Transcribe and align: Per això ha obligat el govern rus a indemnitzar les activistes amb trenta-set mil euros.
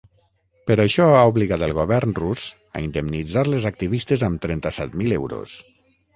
Per 0.69 0.77
això 0.85 1.03
ha 1.17 1.27
obligat 1.33 1.65
el 1.67 1.73
govern 1.79 2.15
rus 2.21 2.47
a 2.81 2.81
indemnitzar 2.87 3.45
les 3.51 3.69
activistes 3.73 4.27
amb 4.31 4.43
trenta-set 4.49 4.99
mil 5.05 5.17
euros. 5.21 5.61